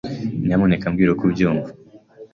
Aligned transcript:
Nyamuneka 0.45 0.85
mbwira 0.91 1.09
uko 1.13 1.23
ubyumva. 1.27 1.69